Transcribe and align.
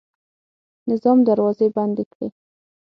نظام 0.89 1.17
دروازې 1.29 1.67
بندې 1.75 2.03
کړې. 2.11 2.27